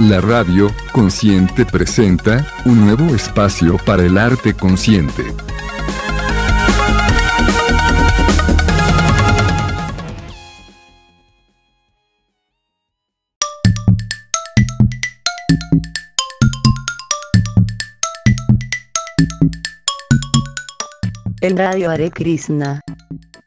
[0.00, 5.24] La radio consciente presenta un nuevo espacio para el arte consciente.
[21.40, 22.80] En Radio Hare Krishna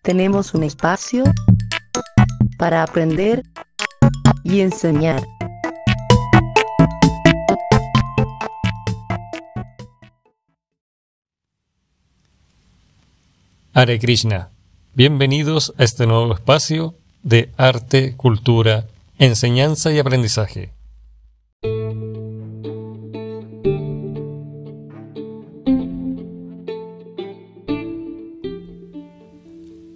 [0.03, 1.23] tenemos un espacio
[2.57, 3.43] para aprender
[4.43, 5.21] y enseñar.
[13.77, 14.49] Hare Krishna.
[14.95, 18.87] Bienvenidos a este nuevo espacio de arte, cultura,
[19.19, 20.73] enseñanza y aprendizaje.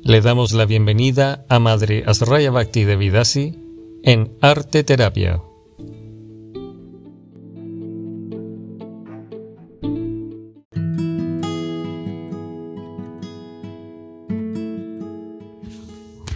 [0.04, 3.58] Le damos la bienvenida a Madre Asraya Bhakti Devidasi
[4.04, 5.42] en Arte Terapia.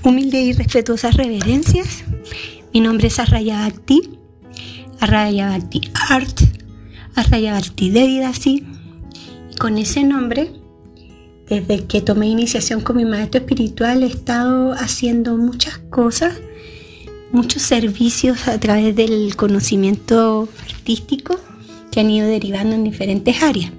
[0.05, 2.03] Humilde y respetuosas reverencias.
[2.71, 4.01] Mi nombre es Arraya Bhakti,
[4.99, 6.41] Art,
[7.15, 8.63] Arraya Bhakti.
[9.51, 10.51] Y con ese nombre,
[11.49, 16.35] desde que tomé iniciación con mi maestro espiritual, he estado haciendo muchas cosas,
[17.31, 21.39] muchos servicios a través del conocimiento artístico
[21.89, 23.71] que han ido derivando en diferentes áreas,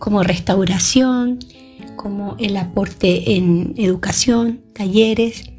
[0.00, 1.38] como restauración,
[1.96, 5.50] como el aporte en educación, talleres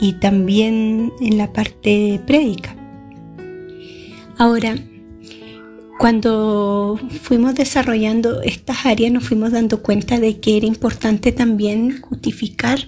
[0.00, 2.76] y también en la parte prédica.
[4.36, 4.76] Ahora,
[5.98, 12.78] cuando fuimos desarrollando estas áreas nos fuimos dando cuenta de que era importante también justificar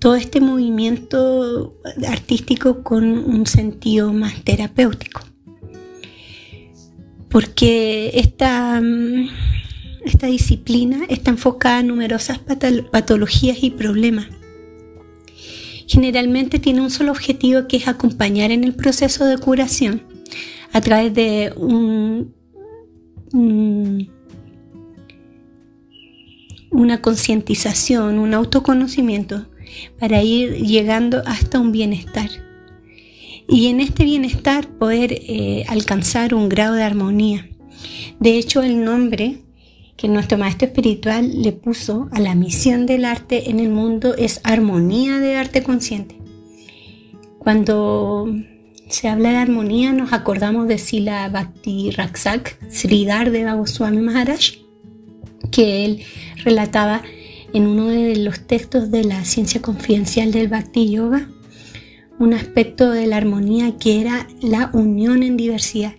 [0.00, 1.78] todo este movimiento
[2.08, 5.20] artístico con un sentido más terapéutico.
[7.28, 8.82] Porque esta,
[10.04, 14.26] esta disciplina está enfocada en numerosas patologías y problemas.
[15.86, 20.02] Generalmente tiene un solo objetivo que es acompañar en el proceso de curación
[20.72, 22.34] a través de un,
[23.32, 24.10] un,
[26.70, 29.46] una concientización, un autoconocimiento
[29.98, 32.30] para ir llegando hasta un bienestar.
[33.48, 37.50] Y en este bienestar poder eh, alcanzar un grado de armonía.
[38.18, 39.42] De hecho, el nombre
[39.96, 44.40] que nuestro maestro espiritual le puso a la misión del arte en el mundo es
[44.42, 46.16] armonía de arte consciente.
[47.38, 48.26] Cuando
[48.88, 54.58] se habla de armonía, nos acordamos de Sila Bhakti Raksak, Sridhar de Goswami Maharaj,
[55.50, 56.02] que él
[56.44, 57.02] relataba
[57.52, 61.28] en uno de los textos de la ciencia confidencial del Bhakti Yoga,
[62.18, 65.94] un aspecto de la armonía que era la unión en diversidad.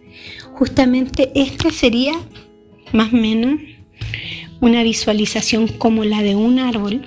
[0.53, 2.14] Justamente este sería
[2.92, 3.59] más o menos
[4.62, 7.02] una visualización como la de un árbol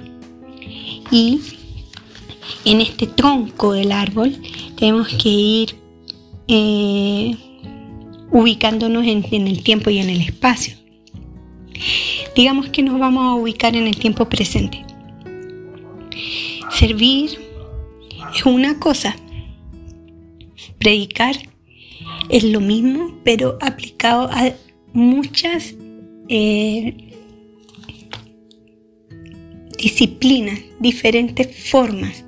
[1.11, 1.41] y
[2.65, 4.37] en este tronco del árbol
[4.77, 5.77] tenemos que ir
[6.49, 7.37] eh,
[8.31, 10.75] ubicándonos en, en el tiempo y en el espacio.
[12.35, 14.85] Digamos que nos vamos a ubicar en el tiempo presente.
[16.71, 17.39] Servir
[18.35, 19.17] es una cosa,
[20.79, 21.37] predicar
[22.29, 24.53] es lo mismo, pero aplicado a
[24.93, 25.75] muchas
[26.29, 27.07] eh,
[29.79, 32.25] disciplinas, diferentes formas.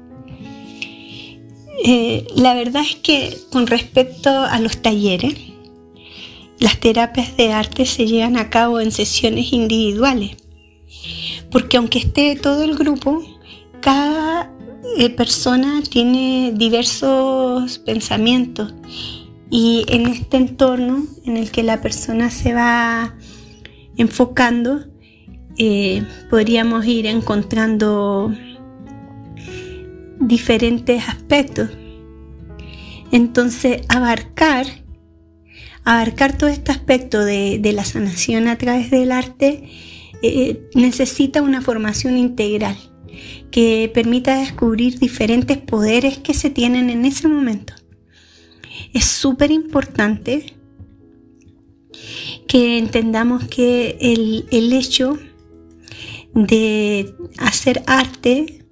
[1.85, 5.35] Eh, la verdad es que con respecto a los talleres,
[6.59, 10.37] las terapias de arte se llevan a cabo en sesiones individuales,
[11.51, 13.23] porque aunque esté todo el grupo,
[13.81, 14.53] cada
[14.97, 18.75] eh, persona tiene diversos pensamientos
[19.51, 23.15] y en este entorno en el que la persona se va
[23.99, 24.87] enfocando,
[25.59, 28.33] eh, podríamos ir encontrando
[30.21, 31.69] diferentes aspectos.
[33.11, 34.67] Entonces, abarcar,
[35.85, 39.69] abarcar todo este aspecto de, la sanación a través del arte
[40.23, 42.77] eh, necesita una formación integral
[43.51, 47.73] que permita descubrir diferentes poderes que se tienen en ese momento.
[48.93, 50.55] es súper importante
[52.49, 55.19] que entendamos que el, el hecho
[56.35, 58.65] de hacer arte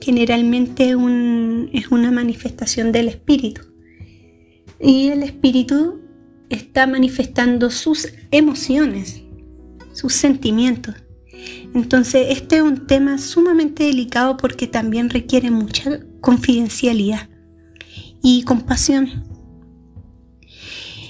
[0.00, 3.62] generalmente un, es una manifestación del espíritu.
[4.80, 6.00] Y el espíritu
[6.48, 9.22] está manifestando sus emociones,
[9.92, 10.94] sus sentimientos.
[11.74, 17.28] Entonces, este es un tema sumamente delicado porque también requiere mucha confidencialidad
[18.22, 19.25] y compasión.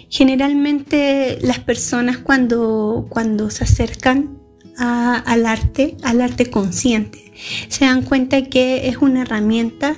[0.08, 4.38] Generalmente las personas cuando, cuando se acercan
[4.78, 7.32] al arte, al arte consciente,
[7.68, 9.96] se dan cuenta que es una herramienta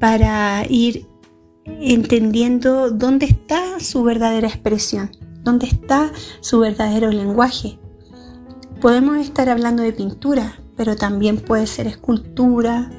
[0.00, 1.06] para ir
[1.64, 5.10] entendiendo dónde está su verdadera expresión,
[5.42, 6.10] dónde está
[6.40, 7.78] su verdadero lenguaje.
[8.80, 12.90] Podemos estar hablando de pintura, pero también puede ser escultura,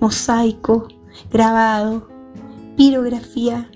[0.00, 0.88] mosaico,
[1.30, 2.08] grabado,
[2.76, 3.70] pirografía,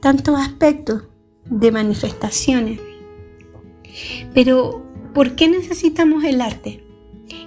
[0.00, 1.04] tantos aspectos
[1.50, 2.80] de manifestaciones.
[4.34, 4.84] Pero,
[5.14, 6.84] ¿por qué necesitamos el arte?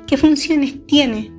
[0.07, 1.31] ¿Qué funciones tiene?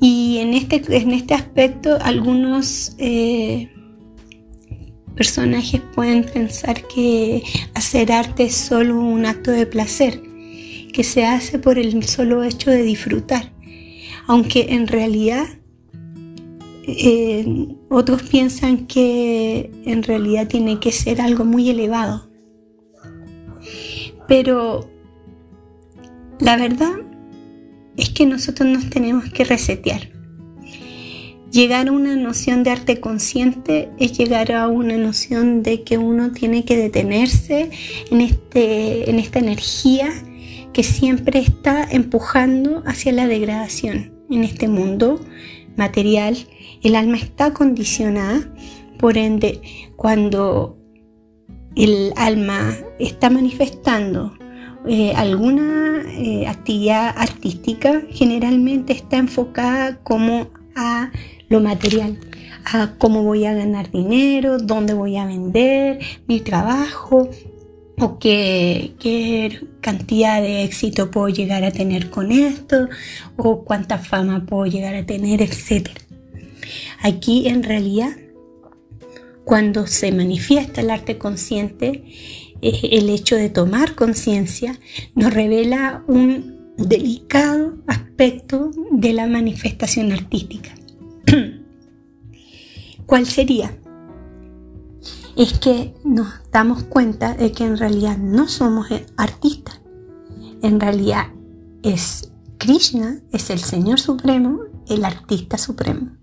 [0.00, 3.70] Y en este, en este aspecto algunos eh,
[5.14, 7.42] personajes pueden pensar que
[7.74, 10.22] hacer arte es solo un acto de placer,
[10.94, 13.52] que se hace por el solo hecho de disfrutar,
[14.26, 15.46] aunque en realidad
[16.98, 22.28] eh, otros piensan que en realidad tiene que ser algo muy elevado.
[24.28, 24.88] Pero
[26.38, 26.92] la verdad
[27.96, 30.10] es que nosotros nos tenemos que resetear.
[31.50, 36.30] Llegar a una noción de arte consciente es llegar a una noción de que uno
[36.30, 37.70] tiene que detenerse
[38.10, 40.12] en, este, en esta energía
[40.72, 45.20] que siempre está empujando hacia la degradación en este mundo
[45.76, 46.36] material.
[46.82, 48.40] El alma está condicionada,
[48.98, 49.60] por ende,
[49.96, 50.76] cuando
[51.76, 54.32] el alma está manifestando
[54.86, 61.10] eh, alguna eh, actividad artística generalmente está enfocada como a
[61.48, 62.18] lo material,
[62.64, 67.28] a cómo voy a ganar dinero, dónde voy a vender, mi trabajo
[67.98, 72.88] o qué, qué cantidad de éxito puedo llegar a tener con esto
[73.36, 75.90] o cuánta fama puedo llegar a tener, etc.
[77.02, 78.14] Aquí en realidad,
[79.44, 82.04] cuando se manifiesta el arte consciente,
[82.60, 84.78] el hecho de tomar conciencia
[85.14, 90.70] nos revela un delicado aspecto de la manifestación artística.
[93.06, 93.76] ¿Cuál sería?
[95.36, 99.80] Es que nos damos cuenta de que en realidad no somos artistas.
[100.62, 101.28] En realidad
[101.82, 106.19] es Krishna, es el Señor Supremo, el artista supremo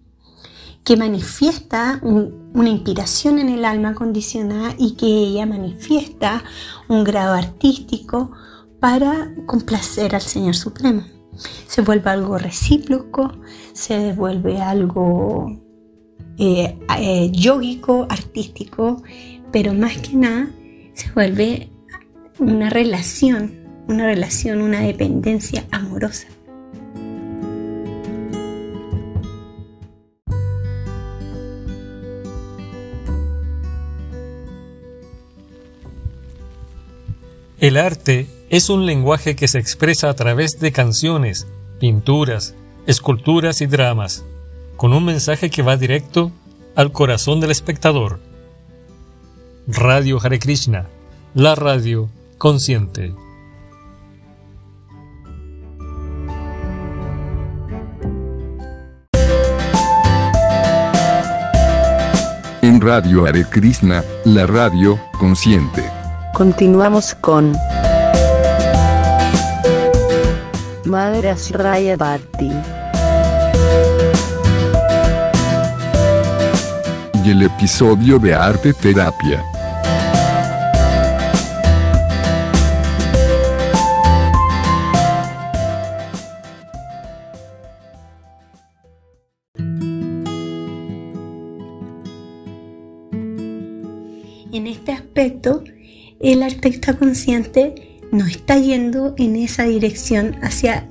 [0.88, 6.45] que manifiesta una inspiración en el alma condicionada y que ella manifiesta
[6.88, 8.31] un grado artístico
[8.80, 11.04] para complacer al Señor Supremo.
[11.68, 13.34] Se vuelve algo recíproco,
[13.74, 15.60] se vuelve algo
[16.38, 19.04] eh, eh, yógico, artístico,
[19.51, 20.48] pero más que nada
[20.94, 21.69] se vuelve
[22.39, 23.51] una relación,
[23.89, 26.29] una relación, una dependencia amorosa.
[37.59, 41.47] El arte es un lenguaje que se expresa a través de canciones,
[41.79, 42.53] pinturas,
[42.85, 44.23] esculturas y dramas,
[44.75, 46.31] con un mensaje que va directo
[46.75, 48.19] al corazón del espectador.
[49.65, 50.87] Radio Hare Krishna,
[51.33, 53.15] la radio consciente.
[62.61, 65.97] En Radio Hare Krishna, la radio consciente.
[66.38, 67.51] Continuamos con
[70.86, 72.51] Madre Asraya Bhatti.
[77.25, 79.44] Y el episodio de Arte Terapia.
[94.53, 95.63] En este aspecto,
[96.19, 100.88] el artista consciente no está yendo en esa dirección hacia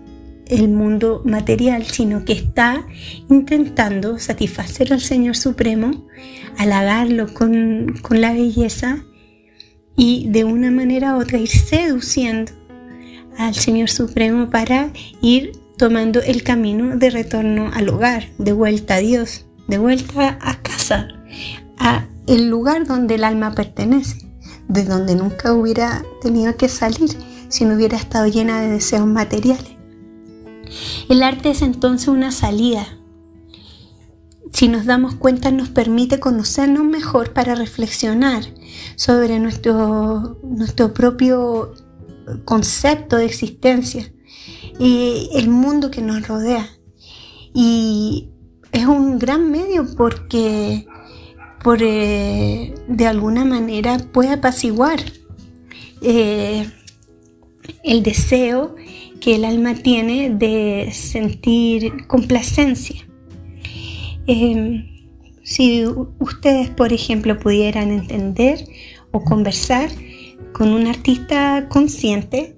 [0.47, 2.87] el mundo material, sino que está
[3.29, 6.07] intentando satisfacer al Señor Supremo,
[6.57, 9.05] halagarlo con, con la belleza
[9.97, 12.53] y de una manera u otra ir seduciendo
[13.39, 14.91] al Señor Supremo para
[15.21, 20.63] ir tomando el camino de retorno al hogar, de vuelta a Dios, de vuelta a
[20.63, 21.09] casa,
[21.79, 24.26] a el lugar donde el alma pertenece,
[24.69, 27.11] de donde nunca hubiera tenido que salir
[27.49, 29.77] si no hubiera estado llena de deseos materiales.
[31.09, 32.87] El arte es entonces una salida.
[34.53, 38.43] Si nos damos cuenta nos permite conocernos mejor para reflexionar
[38.97, 41.73] sobre nuestro, nuestro propio
[42.45, 44.13] concepto de existencia
[44.79, 46.69] y el mundo que nos rodea.
[47.55, 48.31] Y
[48.73, 50.87] es un gran medio porque
[51.67, 55.01] por, eh, de alguna manera puede apaciguar
[56.01, 56.65] eh,
[57.83, 58.77] el deseo
[59.21, 63.05] que el alma tiene de sentir complacencia.
[64.29, 64.87] Em,
[65.43, 65.85] si
[66.21, 68.61] ustedes, por ejemplo, pudieran entender
[69.11, 69.91] o conversar
[70.53, 72.57] con un artista consciente,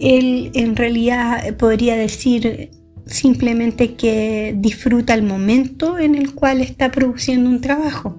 [0.00, 2.70] él en realidad podría decir
[3.04, 8.16] simplemente que disfruta el momento en el cual está produciendo un trabajo.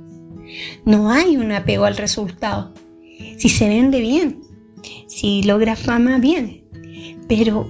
[0.86, 2.74] No hay un apego al resultado.
[3.38, 4.41] Si se vende bien,
[5.08, 6.63] si logra fama bien,
[7.27, 7.70] pero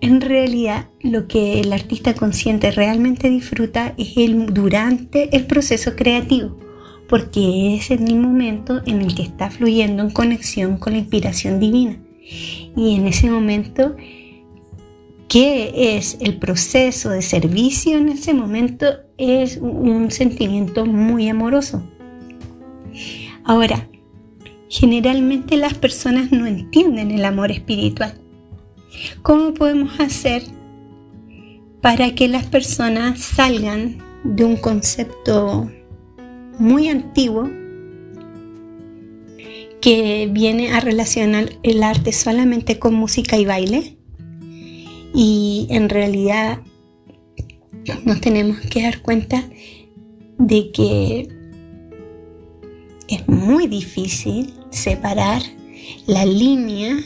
[0.00, 6.56] en realidad lo que el artista consciente realmente disfruta es el durante el proceso creativo,
[7.08, 11.58] porque es en el momento en el que está fluyendo en conexión con la inspiración
[11.58, 11.98] divina.
[12.76, 13.96] Y en ese momento,
[15.28, 17.96] ¿qué es el proceso de servicio?
[17.98, 21.82] En ese momento es un sentimiento muy amoroso.
[23.44, 23.88] Ahora,
[24.68, 28.20] generalmente las personas no entienden el amor espiritual
[29.22, 30.42] ¿Cómo podemos hacer
[31.80, 35.70] para que las personas salgan de un concepto
[36.58, 37.48] muy antiguo
[39.80, 43.97] que viene a relacionar el arte solamente con música y baile?
[45.14, 46.60] Y en realidad
[48.04, 49.48] nos tenemos que dar cuenta
[50.38, 51.28] de que
[53.08, 55.42] es muy difícil separar
[56.06, 56.96] la línea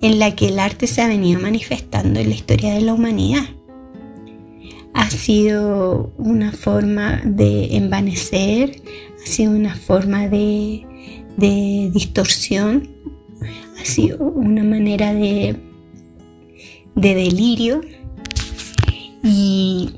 [0.00, 3.44] en la que el arte se ha venido manifestando en la historia de la humanidad.
[4.94, 8.82] Ha sido una forma de envanecer,
[9.22, 10.84] ha sido una forma de,
[11.92, 12.88] distorsión,
[13.80, 15.56] ha sido una manera de,
[17.00, 17.80] de delirio
[19.22, 19.90] y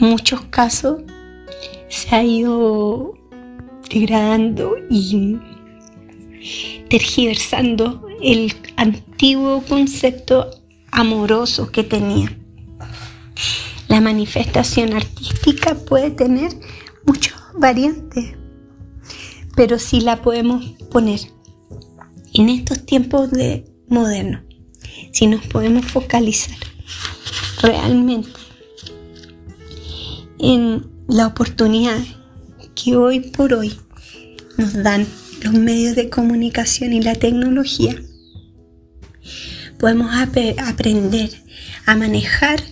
[0.00, 1.02] en muchos casos
[1.88, 3.14] se ha ido
[3.88, 5.38] degradando y
[6.90, 10.50] tergiversando el antiguo concepto
[10.90, 12.36] amoroso que tenía.
[13.88, 16.52] La manifestación artística puede tener
[17.06, 18.34] muchas variantes,
[19.56, 21.20] pero si la podemos poner
[22.34, 24.42] en estos tiempos de moderno,
[25.12, 26.56] si nos podemos focalizar
[27.62, 28.30] realmente
[30.38, 31.98] en la oportunidad
[32.74, 33.78] que hoy por hoy
[34.56, 35.06] nos dan
[35.42, 38.00] los medios de comunicación y la tecnología,
[39.78, 41.30] podemos aprender
[41.86, 42.62] a manejar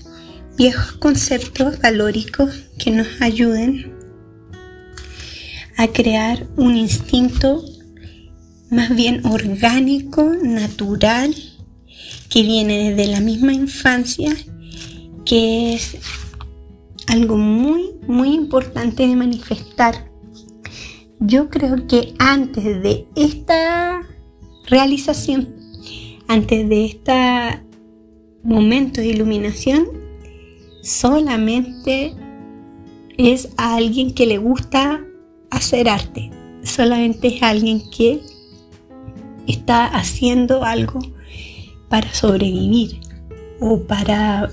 [0.57, 3.93] viejos conceptos valóricos que nos ayuden
[5.77, 7.65] a crear un instinto
[8.71, 11.35] más bien orgánico, natural,
[12.33, 14.35] que viene desde la misma infancia,
[15.25, 15.99] que es
[17.07, 20.11] algo muy, muy importante de manifestar.
[21.21, 24.03] Yo creo que antes de esta
[24.67, 25.63] realización
[26.33, 27.63] antes de este
[28.43, 29.87] momento de iluminación,
[30.83, 32.15] solamente
[33.19, 35.05] es a alguien que le gusta
[35.51, 36.31] hacer arte,
[36.63, 38.21] solamente es alguien que
[39.47, 41.01] está haciendo algo
[41.93, 43.01] para sobrevivir
[43.61, 44.51] o para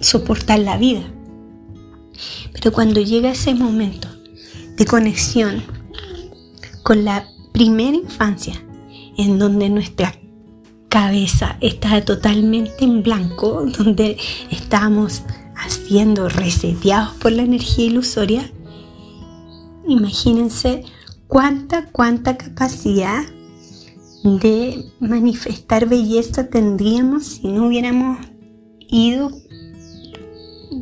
[0.00, 1.02] soportar la vida.
[2.54, 4.08] Pero cuando llega ese momento
[4.78, 5.62] de conexión
[6.82, 8.54] con la primera infancia,
[9.18, 10.14] en donde nuestra
[10.88, 14.16] cabeza está totalmente en blanco, donde
[14.50, 15.20] estamos
[15.56, 18.50] haciendo reseteados por la energía ilusoria,
[19.86, 20.84] imagínense
[21.26, 23.24] cuánta, cuánta capacidad
[24.22, 28.18] de manifestar belleza tendríamos si no hubiéramos
[28.88, 29.30] ido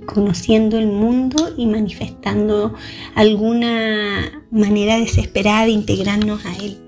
[0.06, 2.74] conociendo el mundo y manifestando
[3.14, 6.78] alguna manera desesperada de integrarnos a él.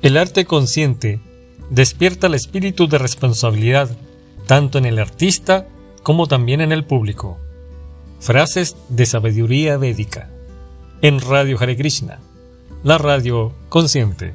[0.00, 1.20] El arte consciente
[1.70, 3.90] despierta el espíritu de responsabilidad
[4.46, 5.66] tanto en el artista
[6.08, 7.36] como también en el público.
[8.18, 10.30] Frases de sabiduría védica.
[11.02, 12.18] En Radio Hare Krishna,
[12.82, 14.32] la radio consciente.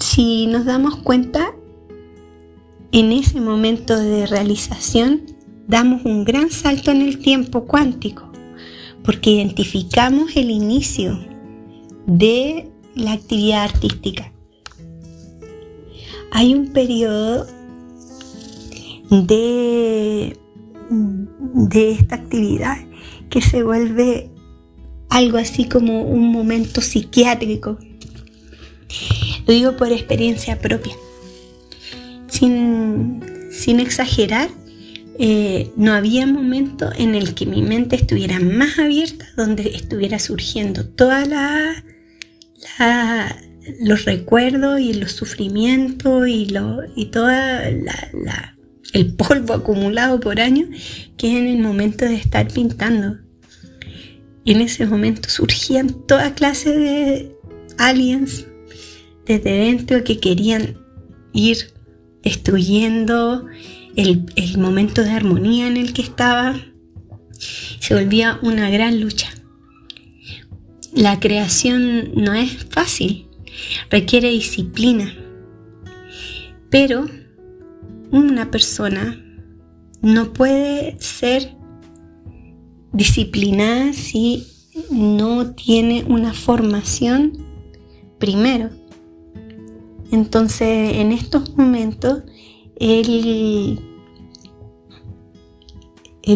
[0.00, 1.52] Si nos damos cuenta,
[2.92, 5.26] en ese momento de realización
[5.66, 8.27] damos un gran salto en el tiempo cuántico
[9.08, 11.18] porque identificamos el inicio
[12.04, 14.30] de la actividad artística.
[16.30, 17.46] Hay un periodo
[19.08, 20.36] de,
[20.90, 22.76] de esta actividad
[23.30, 24.30] que se vuelve
[25.08, 27.78] algo así como un momento psiquiátrico.
[29.46, 30.92] Lo digo por experiencia propia.
[32.28, 33.22] Sin,
[33.80, 34.50] exagerar,
[35.20, 40.86] eh, no había momento en el que mi mente estuviera más abierta, donde estuviera surgiendo
[40.86, 41.84] toda la,
[43.80, 48.56] los recuerdos y los sufrimientos y, lo, y toda la,
[48.92, 50.68] el polvo acumulado por años
[51.16, 53.18] que en el momento de estar pintando.
[54.44, 57.36] En ese momento surgían toda clase de
[57.76, 58.46] aliens
[59.26, 60.78] desde dentro que querían
[61.32, 61.72] ir
[62.22, 63.46] destruyendo
[63.98, 66.56] el, momento de armonía en el que estaba.
[67.80, 69.28] Se volvía una gran lucha.
[70.92, 73.26] La creación no es fácil,
[73.90, 75.14] requiere disciplina,
[76.70, 77.06] pero
[78.10, 79.22] una persona
[80.00, 81.56] no puede ser
[82.92, 84.46] disciplinada si
[84.90, 87.32] no tiene una formación
[88.18, 88.70] primero.
[90.10, 92.22] Entonces, en estos momentos,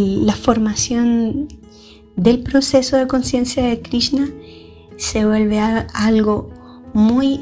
[0.00, 1.48] la formación
[2.16, 4.28] del proceso de conciencia de Krishna
[4.96, 6.50] se vuelve algo
[6.94, 7.40] muy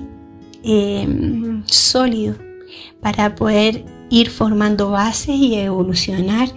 [0.63, 2.37] eh, sólido
[3.01, 6.49] para poder ir formando bases y evolucionar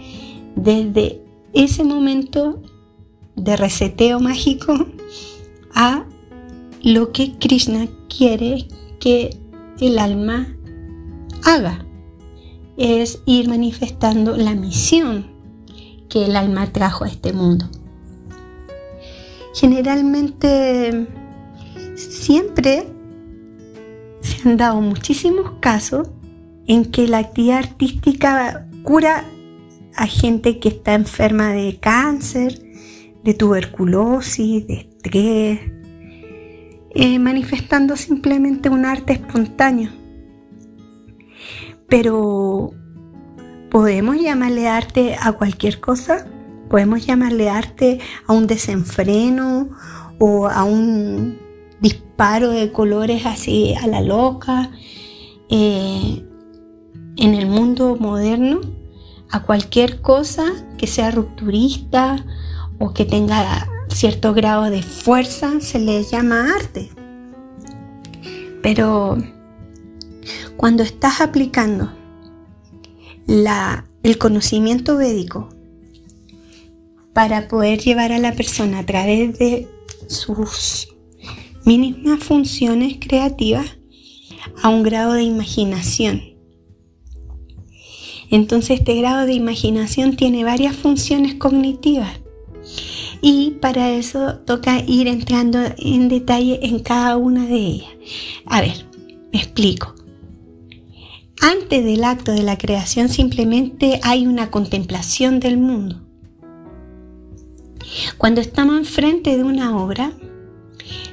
[0.56, 1.22] desde
[1.54, 2.62] ese momento
[3.36, 4.74] de reseteo mágico
[5.74, 6.06] a
[6.82, 8.68] lo que Krishna quiere
[9.00, 9.38] que
[9.80, 10.56] el alma
[11.44, 11.86] haga.
[12.78, 15.33] Es ir manifestando la misión
[16.14, 17.68] que el alma trajo a este mundo.
[19.56, 21.08] Generalmente
[21.96, 22.86] siempre
[24.22, 26.08] se han dado muchísimos casos
[26.68, 29.26] en que la actividad artística cura
[29.96, 32.62] a gente que está enferma de cáncer,
[33.24, 35.60] de tuberculosis, de estrés,
[36.94, 39.90] eh, manifestando simplemente un arte espontáneo.
[41.90, 42.76] Pero
[43.74, 46.28] podemos llamarle arte a cualquier cosa,
[46.70, 49.72] podemos llamarle arte a un desenfreno
[50.20, 51.40] o a un
[51.82, 54.70] disparo de colores así a la loca.
[55.50, 56.24] Eh,
[57.16, 58.62] en el mundo moderno
[59.32, 60.46] a cualquier cosa
[60.78, 62.24] que sea rupturista
[62.78, 66.92] o que tenga cierto grado de fuerza se le llama arte.
[68.62, 69.18] Pero
[70.58, 72.03] cuando estás aplicando
[73.28, 75.50] el conocimiento védico
[77.14, 79.68] para poder llevar a la persona a través de
[80.08, 80.90] sus
[81.66, 83.78] mínimas funciones creativas
[84.62, 86.34] a un grado de imaginación
[88.34, 92.20] entonces este grado de imaginación tiene varias funciones cognitivas
[93.22, 97.90] y para eso toca ir entrando en detalle en cada una de ellas.
[98.46, 98.86] A ver,
[99.32, 99.94] me explico.
[101.46, 106.00] Antes del acto de la creación simplemente hay una contemplación del mundo.
[108.18, 110.14] Cuando estamos enfrente de una obra,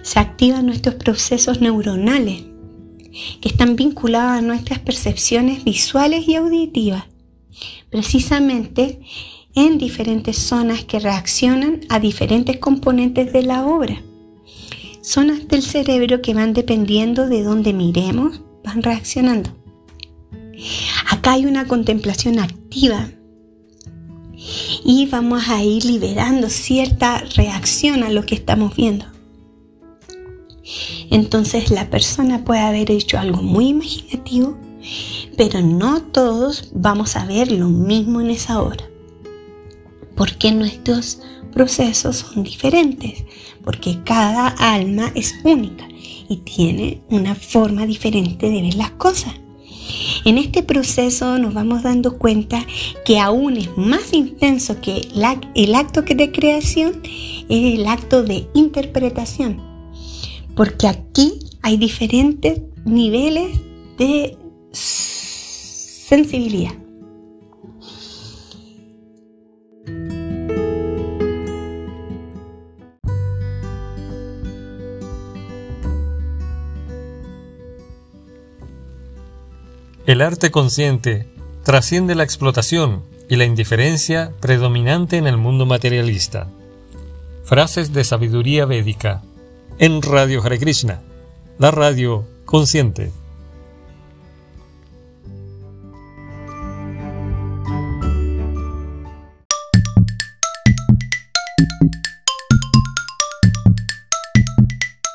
[0.02, 2.44] se activan nuestros procesos neuronales
[3.40, 7.06] que están vinculados a nuestras percepciones visuales y auditivas
[7.90, 9.00] precisamente
[9.56, 14.00] en diferentes zonas que reaccionan a diferentes componentes de la obra.
[15.02, 19.59] Zonas del cerebro que van dependiendo de dónde miremos, van reaccionando.
[21.10, 23.10] Acá hay una contemplación activa
[24.84, 29.06] y vamos a ir liberando cierta reacción a lo que estamos viendo.
[31.10, 34.56] Entonces la persona puede haber hecho algo muy imaginativo
[35.36, 38.84] pero no todos vamos a ver lo mismo en esa hora.
[40.14, 43.24] Porque nuestros procesos son diferentes,
[43.64, 45.88] porque cada alma es única
[46.28, 49.34] y tiene una forma diferente de ver las cosas.
[50.24, 52.64] En este proceso nos vamos dando cuenta
[53.04, 55.08] que aún es más intenso que
[55.54, 57.00] el acto de creación,
[57.48, 59.60] es el acto de interpretación.
[60.54, 63.58] Porque aquí hay diferentes niveles
[63.98, 64.36] de
[64.72, 66.74] sensibilidad.
[80.10, 81.28] El arte consciente
[81.62, 86.48] trasciende la explotación y la indiferencia predominante en el mundo materialista.
[87.44, 89.22] Frases de sabiduría védica
[89.78, 91.00] en Radio Hare Krishna,
[91.60, 93.12] la radio consciente.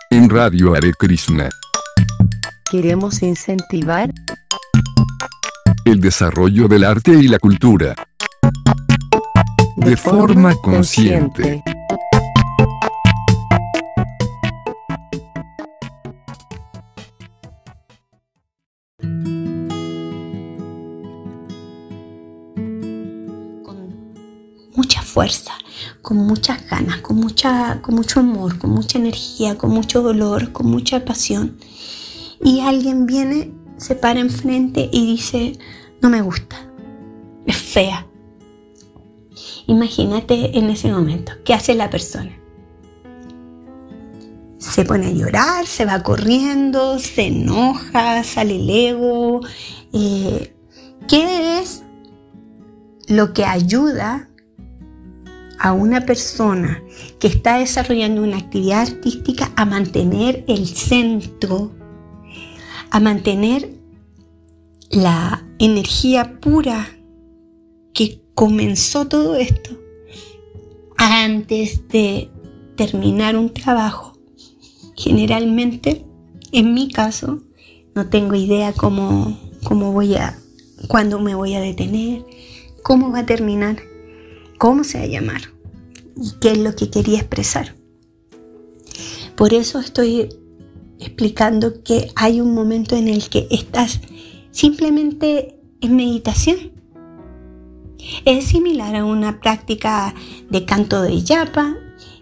[0.10, 1.50] En Radio Hare Krishna,
[2.72, 4.10] Queremos incentivar
[5.86, 7.94] el desarrollo del arte y la cultura.
[9.78, 11.64] De forma consciente.
[23.64, 23.78] con
[24.76, 25.52] mucha fuerza,
[26.02, 30.66] con muchas ganas, con, mucha, con mucho amor, con mucha energía, con mucho dolor, con
[30.66, 31.58] mucha pasión.
[32.44, 35.58] Y alguien viene, se para enfrente y dice,
[36.02, 36.56] no me gusta,
[37.46, 38.08] es fea.
[39.68, 42.32] Imagínate en ese momento, ¿qué hace la persona?
[44.58, 49.42] Se pone a llorar, se va corriendo, se enoja, sale el ego.
[49.94, 50.56] eh,
[51.08, 51.84] ¿Qué es
[53.08, 54.30] lo que ayuda
[55.60, 56.82] a una persona
[57.20, 61.72] que está desarrollando una actividad artística a mantener el centro,
[62.96, 63.74] a mantener
[64.90, 66.88] la energía pura
[67.94, 69.72] que comenzó todo esto
[70.96, 72.30] antes de
[72.78, 74.18] terminar un trabajo.
[74.96, 76.06] Generalmente,
[76.54, 77.42] en mi caso,
[77.96, 80.40] no tengo idea cómo, cómo voy a,
[80.88, 82.26] cuándo me voy a detener,
[82.82, 83.76] cómo va a terminar,
[84.58, 85.42] cómo se va a llamar
[86.16, 87.76] y qué es lo que quería expresar.
[89.36, 90.30] Por eso estoy
[91.06, 94.02] explicando que hay un momento en el que estás
[94.52, 96.72] simplemente en meditación.
[98.26, 100.14] Es similar a una práctica
[100.50, 101.76] de canto de yapa,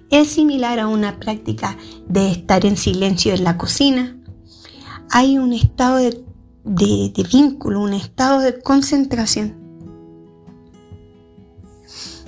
[0.10, 4.18] es similar a una práctica de estar en silencio en la cocina.
[5.10, 9.62] Hay un estado de, vínculo, un estado de concentración.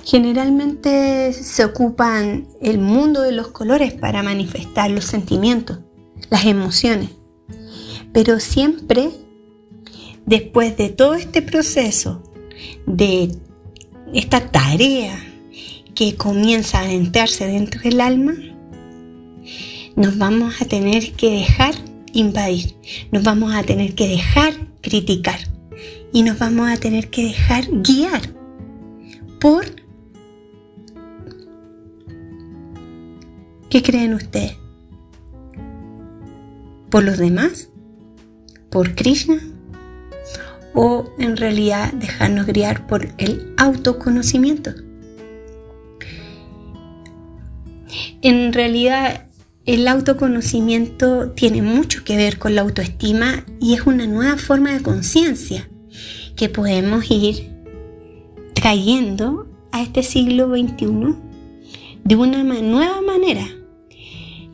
[0.04, 5.80] Generalmente se ocupan el mundo de los colores para manifestar los sentimientos,
[6.30, 7.10] las emociones.
[8.12, 9.10] Pero siempre,
[10.24, 12.22] después de todo este proceso,
[12.86, 13.36] de
[14.12, 15.18] esta tarea
[15.94, 18.34] que comienza a adentrarse dentro del alma,
[19.96, 21.74] nos vamos a tener que dejar
[22.12, 22.76] invadir,
[23.12, 25.38] nos vamos a tener que dejar criticar
[26.12, 28.22] y nos vamos a tener que dejar guiar
[29.40, 29.66] por...
[33.68, 34.65] ¿Qué creen ustedes?
[36.90, 37.68] ¿Por los demás?
[38.70, 39.38] ¿Por Krishna?
[40.74, 44.74] ¿O en realidad dejarnos guiar por el autoconocimiento?
[48.22, 49.26] En realidad
[49.64, 54.82] el autoconocimiento tiene mucho que ver con la autoestima y es una nueva forma de
[54.82, 55.68] conciencia
[56.36, 57.50] que podemos ir
[58.54, 61.16] trayendo a este siglo XXI
[62.04, 63.46] de una nueva manera.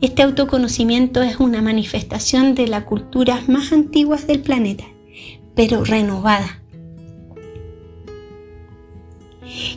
[0.03, 4.83] Este autoconocimiento es una manifestación de las culturas más antiguas del planeta,
[5.55, 6.61] pero renovada.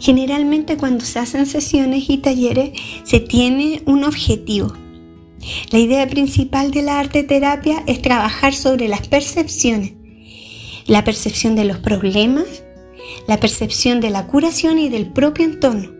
[0.01, 2.73] Generalmente cuando se hacen sesiones y talleres
[3.05, 4.73] se tiene un objetivo.
[5.71, 9.93] La idea principal de la arte terapia es trabajar sobre las percepciones,
[10.89, 12.65] la percepción de los problemas,
[13.29, 15.93] la percepción de la curación y del propio entorno.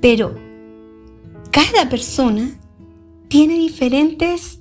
[0.00, 0.40] Pero
[1.50, 2.59] cada persona
[3.30, 4.58] tiene diferentes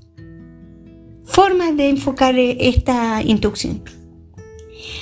[1.26, 3.84] formas de enfocar eh, esta instrucción.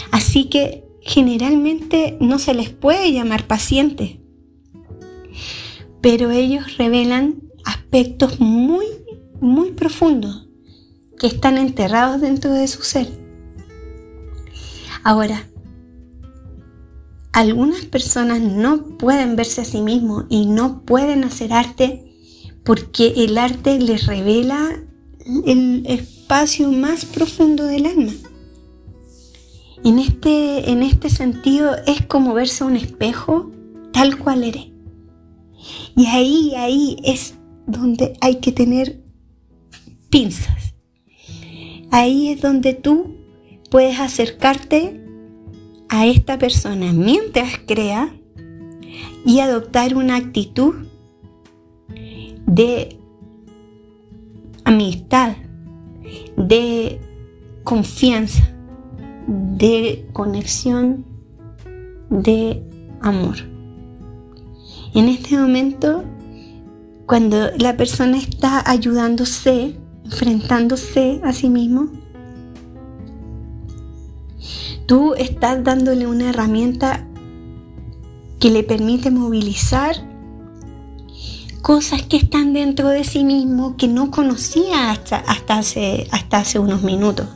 [0.10, 4.18] Así que generalmente no se les puede llamar pacientes,
[6.02, 8.86] pero ellos revelan aspectos muy,
[9.42, 10.48] muy profundos
[11.20, 13.10] que están enterrados dentro de su ser.
[15.04, 15.46] Ahora,
[17.34, 22.07] algunas personas no pueden verse a sí mismos y no pueden hacer arte
[22.68, 24.84] porque el arte les revela
[25.46, 28.12] el espacio más profundo del alma.
[29.86, 33.54] En este, en este sentido es como verse un espejo
[33.94, 34.66] tal cual eres.
[35.96, 37.36] Y ahí, ahí es
[37.68, 39.02] donde hay que tener
[40.10, 40.74] pinzas.
[41.90, 43.16] Ahí es donde tú
[43.72, 45.02] puedes acercarte
[45.88, 48.14] a esta persona mientras crea
[49.26, 50.87] y adoptar una actitud
[52.48, 52.98] de
[54.64, 55.36] amistad,
[56.36, 57.00] de
[57.64, 58.50] confianza,
[59.28, 61.06] de conexión,
[62.10, 62.64] de
[63.02, 63.36] amor.
[64.96, 66.04] En este momento,
[67.06, 71.90] cuando la persona está ayudándose, enfrentándose a sí mismo,
[74.86, 77.06] tú estás dándole una herramienta
[78.40, 79.96] que le permite movilizar
[81.68, 86.60] cosas que están dentro de sí mismo que no conocía hasta, hasta, hace, hasta hace
[86.60, 87.28] unos minutos.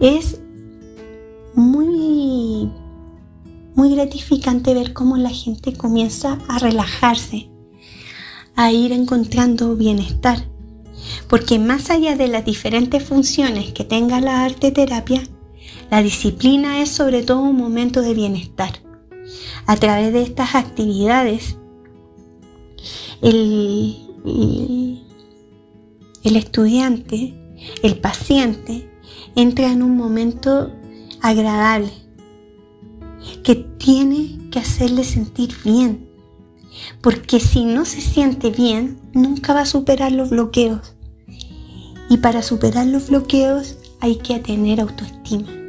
[0.00, 0.40] Es
[1.54, 2.68] muy,
[3.76, 7.48] muy gratificante ver cómo la gente comienza a relajarse,
[8.56, 10.48] a ir encontrando bienestar.
[11.28, 15.22] Porque más allá de las diferentes funciones que tenga la arte terapia,
[15.92, 18.80] la disciplina es sobre todo un momento de bienestar.
[19.66, 21.56] A través de estas actividades,
[23.22, 23.96] el,
[26.24, 27.34] el, estudiante,
[27.82, 28.90] el paciente,
[29.34, 30.72] entra en un momento
[31.22, 31.92] agradable
[33.42, 36.08] que tiene que hacerle sentir bien.
[37.00, 40.94] Porque si no se siente bien, nunca va a superar los bloqueos.
[42.08, 45.65] Y para superar los bloqueos hay que tener autoestima.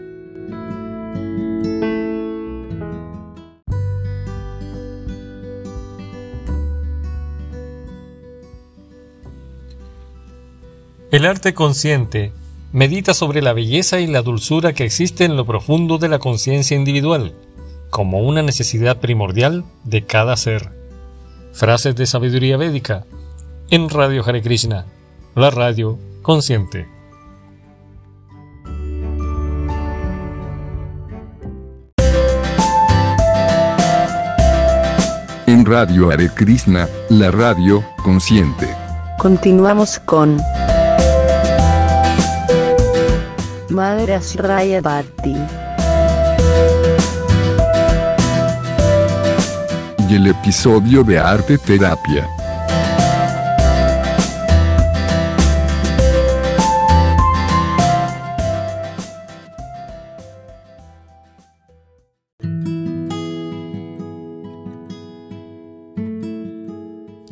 [11.09, 12.33] El arte consciente
[12.73, 16.75] medita sobre la belleza y la dulzura que existe en lo profundo de la conciencia
[16.75, 17.33] individual,
[17.89, 20.69] como una necesidad primordial de cada ser.
[21.53, 23.05] Frases de sabiduría védica
[23.69, 24.85] en Radio Hare Krishna,
[25.33, 26.89] la radio consciente.
[35.45, 38.67] En Radio Hare Krishna, la radio consciente.
[39.17, 40.37] Continuamos con
[43.77, 45.35] Madre Asraya Bhatti.
[50.09, 52.27] Y el episodio de Arte Terapia.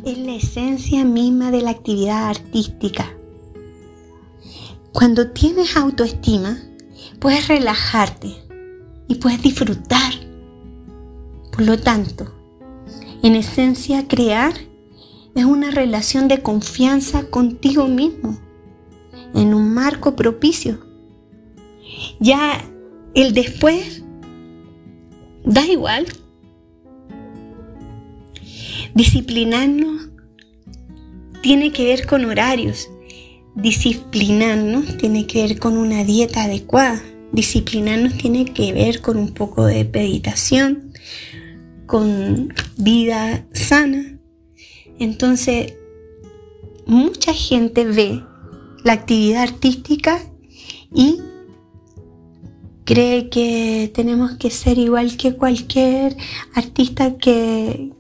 [0.06, 3.08] Es la esencia misma de la actividad artística.
[4.96, 6.58] Cuando tienes autoestima,
[7.20, 8.34] puedes relajarte
[9.10, 10.14] y puedes disfrutar.
[11.52, 12.34] Por lo tanto,
[13.22, 14.54] en esencia, crear
[15.36, 18.40] es una relación de confianza contigo mismo,
[19.34, 20.80] en un marco propicio.
[22.22, 22.64] Ya
[23.16, 24.02] el después
[25.44, 26.06] da igual.
[28.94, 30.08] Disciplinarnos
[31.42, 32.90] tiene que ver con horarios,
[33.56, 37.02] disciplinarnos tiene que ver con una dieta adecuada.
[37.32, 40.94] Disciplinarnos tiene que ver con un poco de meditación,
[41.86, 44.18] con vida sana.
[45.00, 45.74] Entonces,
[46.86, 48.24] mucha gente ve
[48.84, 50.20] la actividad artística
[50.94, 51.20] y
[52.86, 56.16] cree que tenemos que ser igual que cualquier
[56.54, 57.92] artista que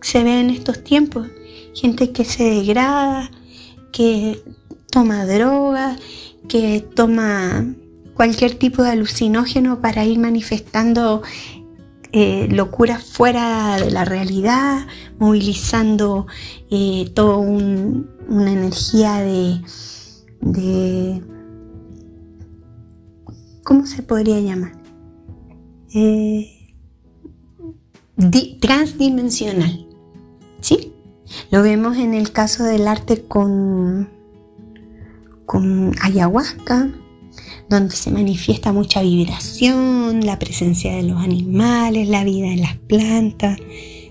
[0.00, 1.28] se ve en estos tiempos.
[1.74, 3.30] Gente que se degrada,
[3.92, 4.42] que
[4.92, 5.96] toma droga,
[6.48, 7.74] que toma
[8.14, 11.22] cualquier tipo de alucinógeno para ir manifestando
[12.12, 14.86] eh, locuras fuera de la realidad,
[15.18, 16.26] movilizando
[16.70, 19.62] eh, toda una energía de,
[20.42, 21.22] de,
[23.64, 24.72] ¿Cómo se podría llamar?
[25.94, 26.68] Eh,
[28.60, 29.86] transdimensional.
[30.60, 30.92] ¿Sí?
[31.50, 34.21] Lo vemos en el caso del arte con
[35.46, 36.90] con ayahuasca,
[37.68, 43.58] donde se manifiesta mucha vibración, la presencia de los animales, la vida de las plantas,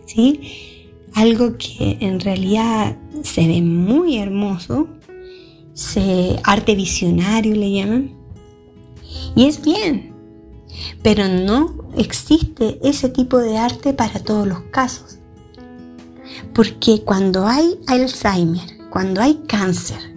[0.06, 0.90] ¿sí?
[1.14, 4.88] Algo que en realidad se ve muy hermoso,
[5.74, 8.16] se, arte visionario le llaman,
[9.36, 10.14] y es bien,
[11.04, 15.20] pero no existe ese tipo de arte para todos los casos.
[16.54, 20.11] Porque cuando hay Alzheimer, cuando hay cáncer,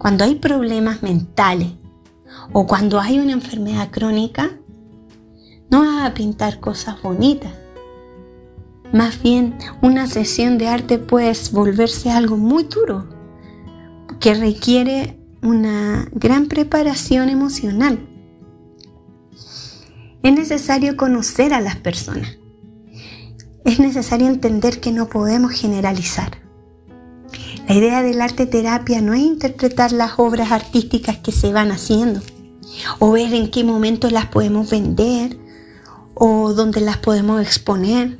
[0.00, 1.72] cuando hay problemas mentales
[2.54, 4.50] o cuando hay una enfermedad crónica,
[5.70, 7.52] no vas a pintar cosas bonitas.
[8.94, 13.10] Más bien, una sesión de arte puede volverse algo muy duro,
[14.20, 17.98] que requiere una gran preparación emocional.
[20.22, 22.38] Es necesario conocer a las personas.
[23.66, 26.49] Es necesario entender que no podemos generalizar.
[27.70, 32.20] La idea del arte terapia no es interpretar las obras artísticas que se van haciendo,
[32.98, 35.38] o ver en qué momento las podemos vender
[36.14, 38.18] o dónde las podemos exponer.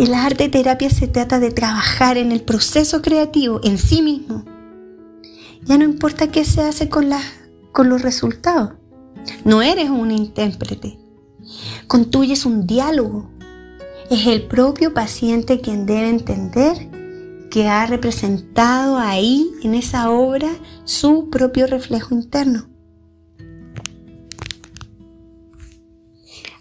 [0.00, 4.44] La arte terapia se trata de trabajar en el proceso creativo en sí mismo.
[5.62, 7.08] Ya no importa qué se hace con,
[7.70, 8.72] con los resultados.
[9.44, 10.98] No eres un intérprete.
[11.86, 13.30] Contuyes un diálogo.
[14.10, 16.90] Es el propio paciente quien debe entender
[17.52, 20.48] que ha representado ahí, en esa obra,
[20.84, 22.66] su propio reflejo interno.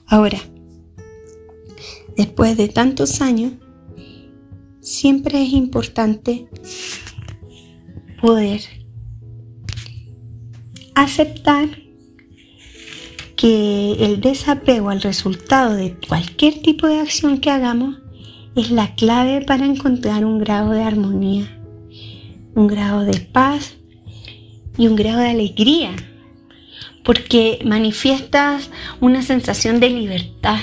[0.06, 0.40] Ahora,
[2.18, 3.54] después de tantos años,
[4.82, 6.50] siempre es importante
[8.22, 8.60] poder
[10.94, 11.70] aceptar
[13.38, 18.01] que el desapego al resultado de cualquier tipo de acción que hagamos
[18.56, 21.46] es la clave para encontrar un grado de armonía,
[22.56, 23.76] un grado de paz
[24.78, 25.96] y un grado de alegría
[27.04, 30.60] porque manifiestas una sensación de libertad.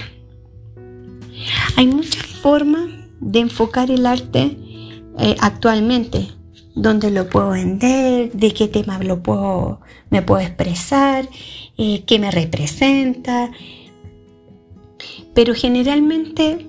[1.77, 2.89] Hay muchas formas
[3.21, 4.57] de enfocar el arte
[5.19, 6.29] eh, actualmente,
[6.75, 11.29] donde lo puedo vender, de qué tema lo puedo, me puedo expresar,
[11.77, 13.51] eh, qué me representa.
[15.35, 16.68] Pero generalmente,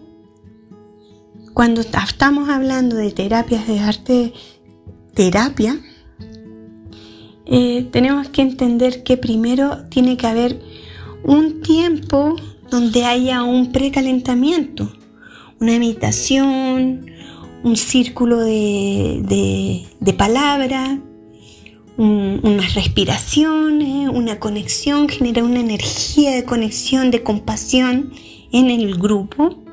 [1.59, 4.33] cuando estamos hablando de terapias de arte,
[5.13, 5.77] terapia,
[7.45, 10.61] eh, tenemos que entender que primero tiene que haber
[11.21, 12.37] un tiempo
[12.69, 14.89] donde haya un precalentamiento,
[15.59, 17.11] una imitación,
[17.65, 20.97] un círculo de, de, palabras,
[21.97, 28.13] unas respiraciones, una conexión, genera una energía de conexión, de compasión
[28.53, 29.68] en el grupo.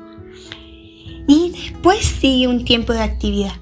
[1.27, 3.53] Y después sigue un tiempo de actividad.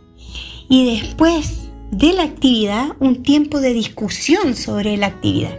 [0.69, 5.57] Y después de la actividad un tiempo de discusión sobre la actividad.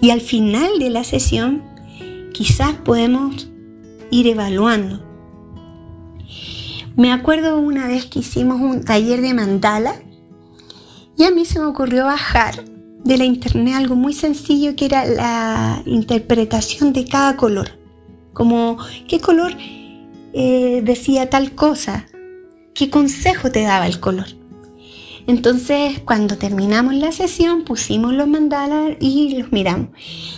[0.00, 1.62] Y al final de la sesión
[2.32, 3.48] quizás podemos
[4.10, 5.04] ir evaluando.
[6.96, 9.94] Me acuerdo una vez que hicimos un taller de mandala
[11.16, 12.64] y a mí se me ocurrió bajar
[13.04, 17.78] de la internet algo muy sencillo que era la interpretación de cada color.
[18.32, 19.56] Como qué color
[20.32, 22.06] eh, decía tal cosa,
[22.74, 24.26] qué consejo te daba el color.
[25.26, 29.90] Entonces, cuando terminamos la sesión, pusimos los mandalas y los miramos.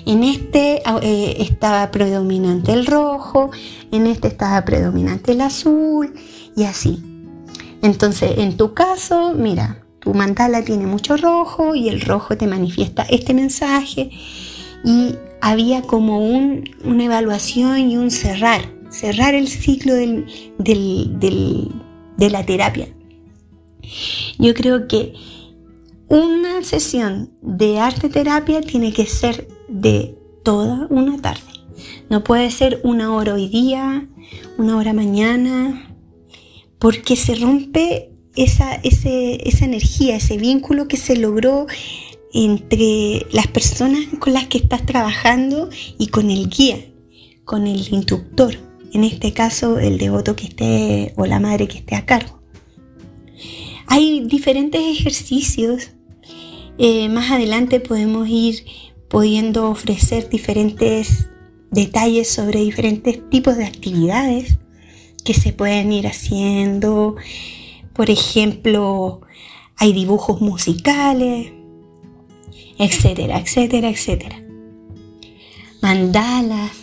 [0.04, 3.50] En este eh, estaba predominante el rojo,
[3.90, 6.12] en este estaba predominante el azul
[6.56, 7.02] y así.
[7.82, 13.04] Entonces, en tu caso, mira, tu mandala tiene mucho rojo y el rojo te manifiesta
[13.08, 14.10] este mensaje
[14.84, 20.28] y había como una evaluación y un cerrar, cerrar el ciclo de
[22.18, 22.88] la terapia.
[24.38, 25.14] Yo creo que
[26.08, 31.40] una sesión de arte terapia tiene que ser de toda una tarde.
[32.10, 34.06] No puede ser una hora hoy día,
[34.58, 35.96] una hora mañana,
[36.78, 41.66] porque se rompe esa, esa energía, ese vínculo que se logró
[42.34, 46.78] entre las personas con las que estás trabajando y con el guía,
[47.44, 48.56] con el instructor,
[48.92, 52.40] en este caso el devoto que esté o la madre que esté a cargo.
[53.86, 55.90] Hay diferentes ejercicios.
[56.78, 58.64] Eh, más adelante podemos ir
[59.08, 61.28] pudiendo ofrecer diferentes
[61.70, 64.58] detalles sobre diferentes tipos de actividades
[65.24, 67.16] que se pueden ir haciendo.
[67.92, 69.20] Por ejemplo,
[69.76, 71.52] hay dibujos musicales,
[72.78, 74.42] etcétera, etcétera, etcétera.
[75.80, 76.81] Mandalas.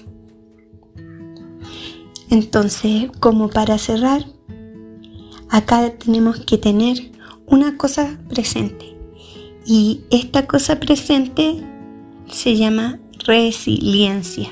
[2.30, 4.26] Entonces, como para cerrar,
[5.50, 7.12] acá tenemos que tener
[7.48, 8.96] una cosa presente.
[9.66, 11.64] Y esta cosa presente
[12.28, 14.50] se llama resiliencia.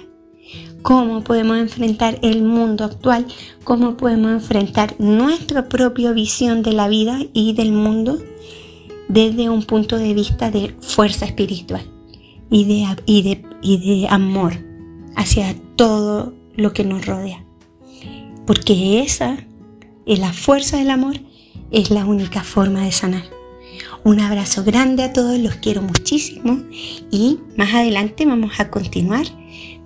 [0.81, 3.27] ¿Cómo podemos enfrentar el mundo actual?
[3.63, 8.19] ¿Cómo podemos enfrentar nuestra propia visión de la vida y del mundo
[9.09, 11.81] desde un punto de vista de fuerza espiritual
[12.49, 14.53] y de, y de, y de amor
[15.15, 17.46] hacia todo lo que nos rodea?
[18.47, 19.37] Porque esa
[20.15, 21.17] la fuerza del amor
[21.69, 23.23] es la única forma de sanar.
[24.03, 26.63] Un abrazo grande a todos, los quiero muchísimo
[27.11, 29.25] y más adelante vamos a continuar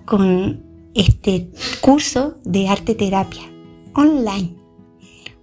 [0.04, 0.62] con
[0.94, 1.50] este
[1.80, 3.42] curso de arte terapia
[3.94, 4.54] online.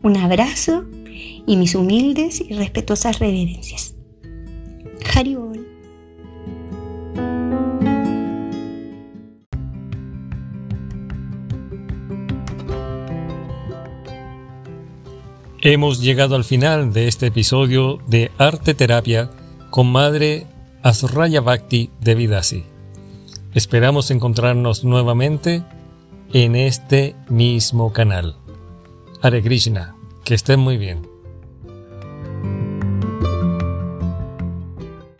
[0.01, 0.85] Un abrazo
[1.45, 3.95] y mis humildes y respetuosas reverencias.
[5.13, 5.48] Haribol.
[15.61, 19.29] Hemos llegado al final de este episodio de Arte Terapia
[19.69, 20.47] con Madre
[20.83, 22.63] Asraya Bhakti Devidasi.
[23.53, 25.61] Esperamos encontrarnos nuevamente
[26.31, 28.37] en este mismo canal.
[29.21, 31.08] Hare Krishna, que estén muy bien.